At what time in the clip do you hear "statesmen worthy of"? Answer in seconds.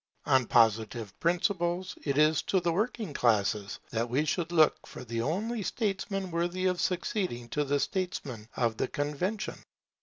5.61-6.81